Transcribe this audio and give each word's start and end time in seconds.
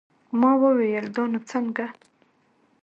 ما 0.39 0.51
وويل 0.63 1.05
دا 1.15 1.23
نو 1.31 1.39
څنگه. 1.49 1.87